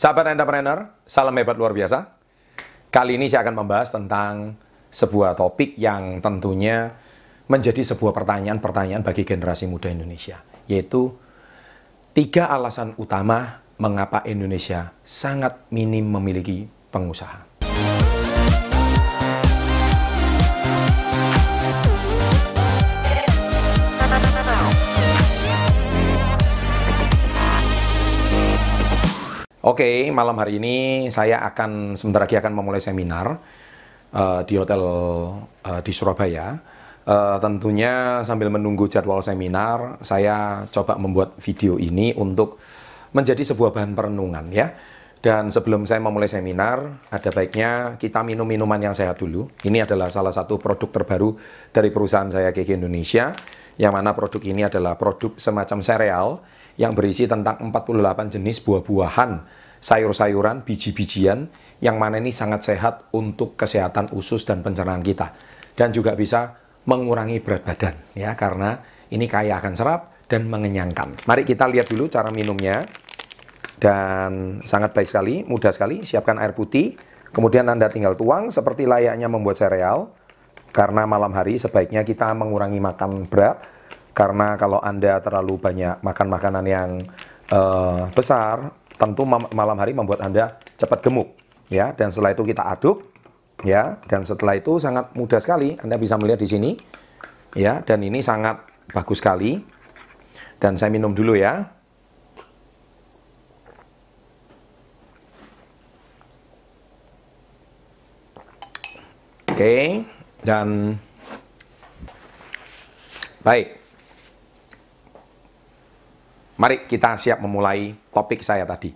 [0.00, 2.16] Sahabat entrepreneur, salam hebat luar biasa.
[2.88, 4.56] Kali ini saya akan membahas tentang
[4.88, 6.88] sebuah topik yang tentunya
[7.52, 10.40] menjadi sebuah pertanyaan-pertanyaan bagi generasi muda Indonesia,
[10.72, 11.12] yaitu
[12.16, 17.68] tiga alasan utama mengapa Indonesia sangat minim memiliki pengusaha.
[29.60, 33.36] Oke, malam hari ini saya akan sebentar lagi akan memulai seminar
[34.08, 34.80] uh, di hotel
[35.44, 36.56] uh, di Surabaya.
[37.04, 42.56] Uh, tentunya sambil menunggu jadwal seminar, saya coba membuat video ini untuk
[43.12, 44.72] menjadi sebuah bahan perenungan ya.
[45.20, 49.52] Dan sebelum saya memulai seminar, ada baiknya kita minum minuman yang sehat dulu.
[49.60, 51.36] Ini adalah salah satu produk terbaru
[51.68, 53.36] dari perusahaan saya GG Indonesia,
[53.76, 56.28] yang mana produk ini adalah produk semacam sereal
[56.80, 59.30] yang berisi tentang 48 jenis buah-buahan,
[59.84, 61.52] sayur-sayuran, biji-bijian
[61.84, 65.36] yang mana ini sangat sehat untuk kesehatan usus dan pencernaan kita
[65.76, 68.80] dan juga bisa mengurangi berat badan ya karena
[69.12, 71.26] ini kaya akan serat dan mengenyangkan.
[71.26, 72.86] Mari kita lihat dulu cara minumnya.
[73.80, 76.04] Dan sangat baik sekali, mudah sekali.
[76.04, 77.00] Siapkan air putih,
[77.32, 80.12] kemudian Anda tinggal tuang seperti layaknya membuat sereal.
[80.70, 86.64] Karena malam hari sebaiknya kita mengurangi makan berat karena kalau Anda terlalu banyak makan makanan
[86.68, 86.90] yang
[87.54, 88.68] uh, besar,
[89.00, 91.32] tentu malam hari membuat Anda cepat gemuk.
[91.72, 91.96] ya.
[91.96, 93.16] Dan setelah itu kita aduk,
[93.64, 93.96] ya.
[94.04, 96.70] Dan setelah itu sangat mudah sekali, Anda bisa melihat di sini,
[97.56, 97.80] ya.
[97.80, 98.60] Dan ini sangat
[98.92, 99.56] bagus sekali.
[100.60, 101.79] Dan saya minum dulu ya.
[109.60, 110.08] Oke,
[110.40, 110.96] dan
[113.44, 113.76] baik.
[116.56, 118.88] Mari kita siap memulai topik saya tadi.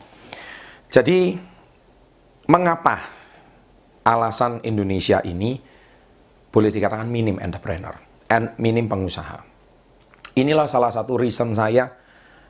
[0.88, 1.36] Jadi,
[2.48, 2.96] mengapa
[4.08, 5.60] alasan Indonesia ini
[6.48, 8.00] boleh dikatakan minim entrepreneur,
[8.32, 9.44] and minim pengusaha?
[10.32, 11.92] Inilah salah satu reason saya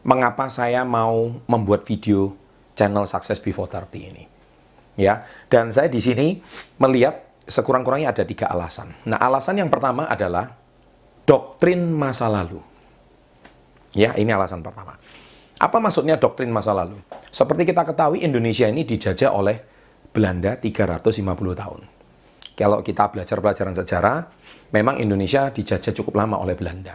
[0.07, 2.31] mengapa saya mau membuat video
[2.79, 4.25] channel Success Before 30 ini.
[5.03, 6.39] Ya, dan saya di sini
[6.79, 8.93] melihat sekurang-kurangnya ada tiga alasan.
[9.09, 10.53] Nah, alasan yang pertama adalah
[11.25, 12.61] doktrin masa lalu.
[13.95, 14.99] Ya, ini alasan pertama.
[15.61, 16.99] Apa maksudnya doktrin masa lalu?
[17.31, 19.57] Seperti kita ketahui Indonesia ini dijajah oleh
[20.11, 21.23] Belanda 350
[21.55, 21.81] tahun.
[22.55, 24.19] Kalau kita belajar pelajaran sejarah,
[24.71, 26.95] memang Indonesia dijajah cukup lama oleh Belanda.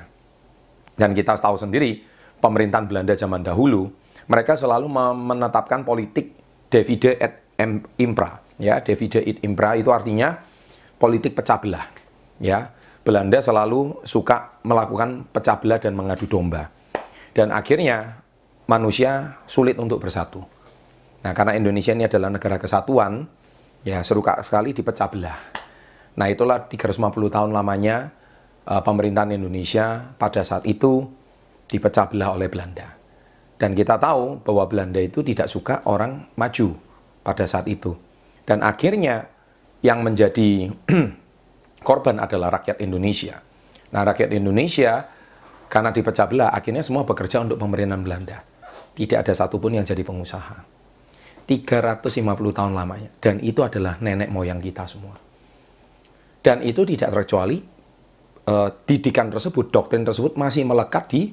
[0.96, 2.00] Dan kita tahu sendiri,
[2.40, 3.88] pemerintahan Belanda zaman dahulu,
[4.28, 6.36] mereka selalu menetapkan politik
[6.72, 7.34] divide et
[8.00, 8.49] impra.
[8.60, 10.36] Ya, divide et impra itu artinya
[11.00, 11.88] politik pecah belah.
[12.44, 12.76] Ya,
[13.08, 16.68] Belanda selalu suka melakukan pecah belah dan mengadu domba.
[17.32, 18.20] Dan akhirnya
[18.68, 20.44] manusia sulit untuk bersatu.
[21.24, 23.28] Nah, karena Indonesia ini adalah negara kesatuan,
[23.88, 25.40] ya seruka sekali dipecah belah.
[26.20, 28.12] Nah, itulah 350 tahun lamanya
[28.68, 31.08] uh, pemerintahan Indonesia pada saat itu
[31.72, 33.00] dipecah belah oleh Belanda.
[33.60, 36.76] Dan kita tahu bahwa Belanda itu tidak suka orang maju
[37.24, 38.09] pada saat itu.
[38.50, 39.30] Dan akhirnya
[39.86, 40.74] yang menjadi
[41.88, 43.38] korban adalah rakyat Indonesia.
[43.94, 45.06] Nah, rakyat Indonesia
[45.70, 48.42] karena dipecah belah, akhirnya semua bekerja untuk pemerintahan Belanda.
[48.98, 50.66] Tidak ada satupun yang jadi pengusaha.
[51.46, 52.26] 350
[52.58, 53.14] tahun lamanya.
[53.22, 55.14] Dan itu adalah nenek moyang kita semua.
[56.42, 57.62] Dan itu tidak terkecuali
[58.50, 61.30] uh, didikan tersebut, doktrin tersebut masih melekat di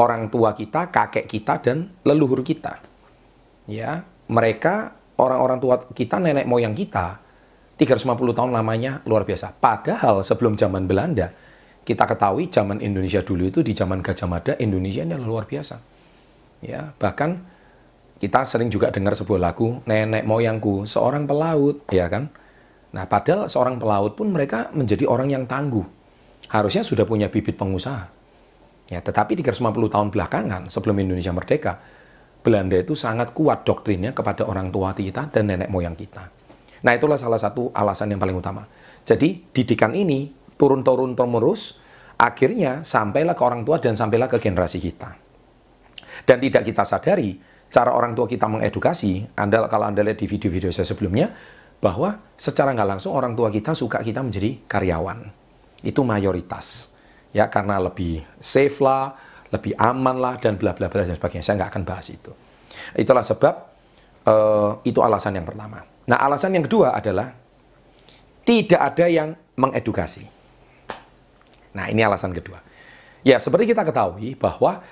[0.00, 2.80] orang tua kita, kakek kita, dan leluhur kita.
[3.68, 7.20] Ya, mereka orang-orang tua kita, nenek moyang kita,
[7.76, 9.52] 350 tahun lamanya luar biasa.
[9.56, 11.28] Padahal sebelum zaman Belanda,
[11.84, 15.76] kita ketahui zaman Indonesia dulu itu di zaman Gajah Mada Indonesia ini luar biasa.
[16.64, 17.44] Ya, bahkan
[18.16, 22.32] kita sering juga dengar sebuah lagu nenek moyangku seorang pelaut, ya kan?
[22.96, 25.84] Nah, padahal seorang pelaut pun mereka menjadi orang yang tangguh.
[26.48, 28.08] Harusnya sudah punya bibit pengusaha.
[28.88, 31.82] Ya, tetapi 350 tahun belakangan sebelum Indonesia merdeka,
[32.46, 36.30] Belanda itu sangat kuat doktrinnya kepada orang tua kita dan nenek moyang kita.
[36.86, 38.62] Nah, itulah salah satu alasan yang paling utama.
[39.02, 41.82] Jadi, didikan ini turun-turun temurus,
[42.14, 45.18] akhirnya sampailah ke orang tua dan sampailah ke generasi kita.
[46.22, 47.34] Dan tidak kita sadari,
[47.66, 51.34] cara orang tua kita mengedukasi, anda kalau Anda lihat di video-video saya sebelumnya,
[51.82, 55.28] bahwa secara nggak langsung orang tua kita suka kita menjadi karyawan.
[55.82, 56.94] Itu mayoritas.
[57.34, 59.12] Ya, karena lebih safe lah,
[59.54, 61.44] lebih aman lah, dan bla bla bla dan sebagainya.
[61.44, 62.32] Saya nggak akan bahas itu.
[62.96, 63.54] Itulah sebab
[64.26, 65.82] uh, itu alasan yang pertama.
[66.06, 67.34] Nah, alasan yang kedua adalah
[68.46, 70.22] tidak ada yang mengedukasi.
[71.74, 72.62] Nah, ini alasan kedua.
[73.26, 74.86] Ya, seperti kita ketahui bahwa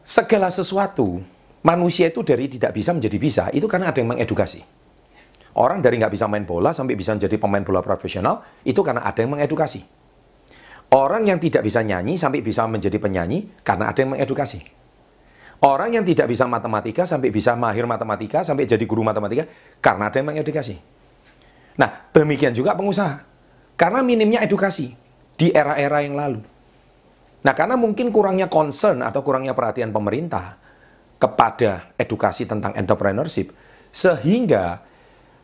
[0.00, 1.20] segala sesuatu
[1.60, 4.64] manusia itu dari tidak bisa menjadi bisa, itu karena ada yang mengedukasi.
[5.56, 9.18] Orang dari nggak bisa main bola sampai bisa menjadi pemain bola profesional, itu karena ada
[9.20, 9.84] yang mengedukasi.
[10.94, 14.62] Orang yang tidak bisa nyanyi sampai bisa menjadi penyanyi, karena ada yang mengedukasi.
[15.66, 19.48] Orang yang tidak bisa matematika sampai bisa mahir matematika, sampai jadi guru matematika,
[19.82, 20.76] karena ada yang mengedukasi.
[21.80, 23.24] Nah, demikian juga pengusaha.
[23.76, 24.96] Karena minimnya edukasi
[25.36, 26.40] di era-era yang lalu.
[27.44, 30.56] Nah, karena mungkin kurangnya concern atau kurangnya perhatian pemerintah
[31.16, 33.52] kepada edukasi tentang entrepreneurship,
[33.92, 34.80] sehingga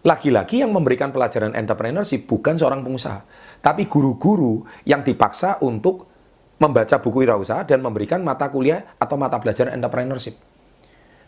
[0.03, 3.23] lagi-lagi yang memberikan pelajaran entrepreneurship bukan seorang pengusaha,
[3.63, 6.11] tapi guru-guru yang dipaksa untuk
[6.59, 10.39] membaca buku wirausaha dan memberikan mata kuliah atau mata pelajaran entrepreneurship.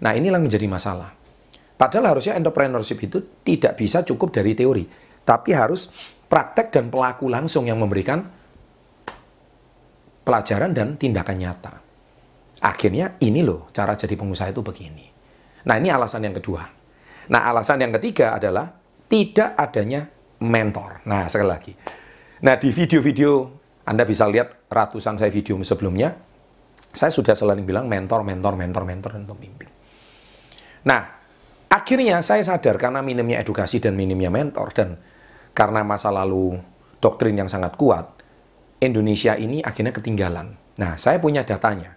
[0.03, 1.15] Nah, inilah menjadi masalah.
[1.75, 4.87] Padahal harusnya entrepreneurship itu tidak bisa cukup dari teori,
[5.23, 5.91] tapi harus
[6.27, 8.27] praktek dan pelaku langsung yang memberikan
[10.23, 11.75] pelajaran dan tindakan nyata.
[12.63, 15.07] Akhirnya ini loh cara jadi pengusaha itu begini.
[15.67, 16.84] Nah, ini alasan yang kedua.
[17.31, 18.69] Nah, alasan yang ketiga adalah
[19.09, 20.05] tidak adanya
[20.45, 21.05] mentor.
[21.09, 21.73] Nah, sekali lagi.
[22.45, 26.17] Nah, di video-video anda bisa lihat ratusan saya video sebelumnya,
[26.89, 29.69] saya sudah selalu bilang mentor, mentor, mentor, mentor, dan pemimpin.
[30.89, 31.03] Nah,
[31.69, 34.97] akhirnya saya sadar karena minimnya edukasi dan minimnya mentor, dan
[35.53, 36.57] karena masa lalu
[36.97, 38.09] doktrin yang sangat kuat,
[38.81, 40.57] Indonesia ini akhirnya ketinggalan.
[40.81, 41.93] Nah, saya punya datanya.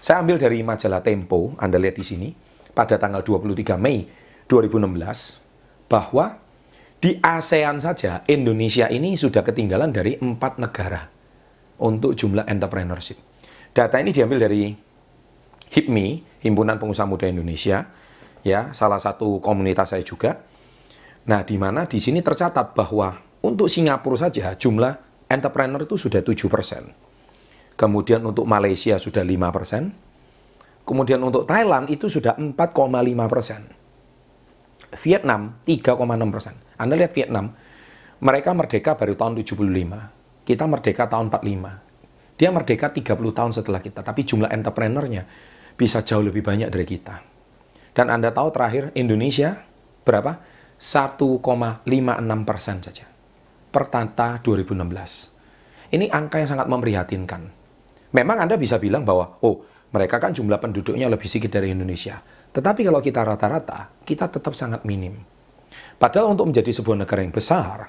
[0.00, 2.28] Saya ambil dari majalah Tempo, Anda lihat di sini,
[2.72, 4.06] pada tanggal 23 Mei
[4.48, 6.40] 2016, bahwa
[6.98, 11.06] di ASEAN saja Indonesia ini sudah ketinggalan dari empat negara
[11.78, 13.22] untuk jumlah entrepreneurship.
[13.70, 14.74] Data ini diambil dari
[15.68, 17.86] HIPMI, Himpunan Pengusaha Muda Indonesia,
[18.42, 20.42] ya, salah satu komunitas saya juga.
[21.30, 23.14] Nah, di mana di sini tercatat bahwa
[23.46, 24.98] untuk Singapura saja jumlah
[25.30, 27.78] entrepreneur itu sudah 7%.
[27.78, 29.94] Kemudian untuk Malaysia sudah 5%.
[30.82, 33.77] Kemudian untuk Thailand itu sudah 4,5%.
[35.04, 36.78] Vietnam 3,6%.
[36.78, 37.52] Anda lihat Vietnam,
[38.22, 42.40] mereka merdeka baru tahun 75 kita merdeka tahun 45.
[42.40, 45.28] Dia merdeka 30 tahun setelah kita, tapi jumlah entrepreneurnya
[45.76, 47.20] bisa jauh lebih banyak dari kita.
[47.92, 49.68] Dan Anda tahu terakhir Indonesia
[50.08, 50.40] berapa?
[50.78, 51.42] 1,56
[52.48, 53.04] persen saja
[53.68, 55.92] per tata 2016.
[55.92, 57.42] Ini angka yang sangat memprihatinkan.
[58.14, 62.20] Memang Anda bisa bilang bahwa, oh mereka kan jumlah penduduknya lebih sedikit dari Indonesia.
[62.52, 65.16] Tetapi kalau kita rata-rata, kita tetap sangat minim.
[65.96, 67.88] Padahal untuk menjadi sebuah negara yang besar,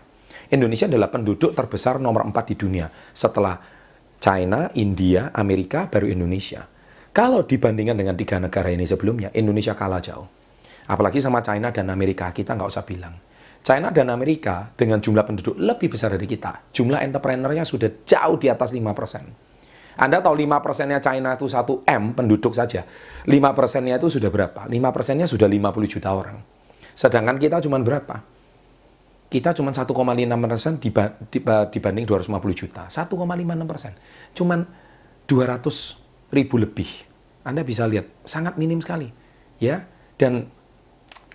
[0.50, 3.56] Indonesia adalah penduduk terbesar nomor 4 di dunia setelah
[4.20, 6.68] China, India, Amerika, baru Indonesia.
[7.10, 10.28] Kalau dibandingkan dengan tiga negara ini sebelumnya, Indonesia kalah jauh.
[10.90, 13.16] Apalagi sama China dan Amerika, kita nggak usah bilang.
[13.60, 16.72] China dan Amerika dengan jumlah penduduk lebih besar dari kita.
[16.74, 19.49] Jumlah entrepreneurnya sudah jauh di atas 5%.
[20.00, 22.88] Anda tahu 5 persennya China itu 1 M penduduk saja.
[23.28, 24.64] 5 persennya itu sudah berapa?
[24.66, 26.40] 5 persennya sudah 50 juta orang.
[26.96, 28.24] Sedangkan kita cuma berapa?
[29.30, 29.94] kita cuma 1,56
[30.50, 30.74] persen
[31.70, 32.90] dibanding 250 juta.
[32.90, 33.94] 1,56 persen.
[34.34, 34.60] Cuman
[35.30, 36.90] 200 ribu lebih.
[37.46, 39.14] Anda bisa lihat, sangat minim sekali.
[39.62, 39.86] ya.
[40.18, 40.50] Dan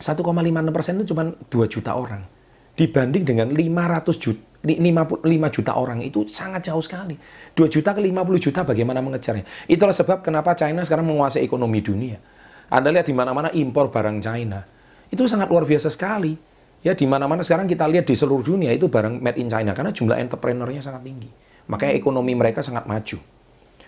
[0.03, 2.27] 1,56 persen itu cuma 2 juta orang.
[2.75, 7.15] Dibanding dengan 500 juta, 5 juta orang itu sangat jauh sekali.
[7.55, 9.45] 2 juta ke 50 juta bagaimana mengejarnya.
[9.69, 12.17] Itulah sebab kenapa China sekarang menguasai ekonomi dunia.
[12.73, 14.65] Anda lihat di mana-mana impor barang China.
[15.13, 16.55] Itu sangat luar biasa sekali
[16.85, 19.89] Ya di mana-mana sekarang kita lihat di seluruh dunia itu barang made in China karena
[19.89, 21.33] jumlah entrepreneurnya sangat tinggi.
[21.73, 23.17] Makanya ekonomi mereka sangat maju.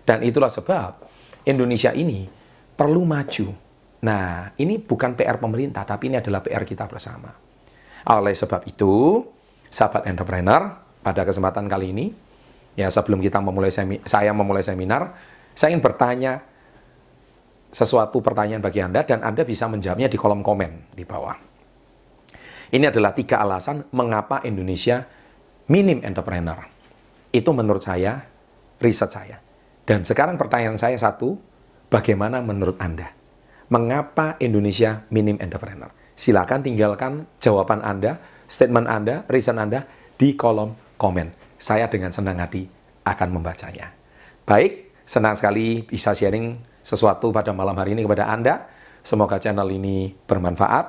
[0.00, 1.04] Dan itulah sebab
[1.44, 2.24] Indonesia ini
[2.72, 3.52] perlu maju.
[4.00, 7.28] Nah, ini bukan PR pemerintah, tapi ini adalah PR kita bersama.
[8.16, 9.20] Oleh sebab itu,
[9.70, 12.06] sahabat entrepreneur, pada kesempatan kali ini,
[12.74, 15.14] ya sebelum kita memulai semi, saya memulai seminar,
[15.54, 16.42] saya ingin bertanya
[17.70, 21.36] sesuatu pertanyaan bagi Anda dan Anda bisa menjawabnya di kolom komen di bawah.
[22.66, 25.06] Ini adalah tiga alasan mengapa Indonesia
[25.70, 26.58] minim entrepreneur.
[27.30, 28.26] Itu menurut saya,
[28.82, 29.38] riset saya.
[29.86, 31.38] Dan sekarang pertanyaan saya satu,
[31.86, 33.14] bagaimana menurut Anda?
[33.70, 35.90] Mengapa Indonesia minim entrepreneur?
[36.16, 38.16] Silakan tinggalkan jawaban Anda,
[38.48, 39.84] statement Anda, riset Anda
[40.16, 41.28] di kolom komen.
[41.60, 42.64] Saya dengan senang hati
[43.04, 43.92] akan membacanya.
[44.48, 48.64] Baik, senang sekali bisa sharing sesuatu pada malam hari ini kepada Anda.
[49.04, 50.86] Semoga channel ini bermanfaat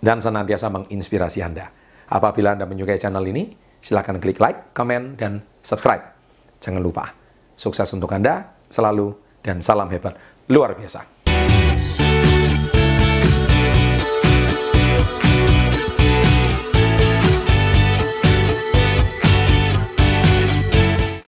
[0.00, 1.68] dan senantiasa menginspirasi Anda.
[2.10, 6.02] Apabila Anda menyukai channel ini, silakan klik like, komen, dan subscribe.
[6.58, 7.12] Jangan lupa,
[7.54, 10.16] sukses untuk Anda selalu dan salam hebat
[10.48, 11.19] luar biasa.